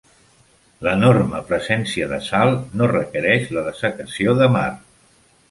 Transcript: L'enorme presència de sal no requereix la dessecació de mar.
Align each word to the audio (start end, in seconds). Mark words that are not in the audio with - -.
L'enorme 0.87 1.41
presència 1.49 2.07
de 2.13 2.19
sal 2.29 2.55
no 2.81 2.89
requereix 2.93 3.47
la 3.59 3.65
dessecació 3.69 4.35
de 4.43 4.51
mar. 4.59 4.67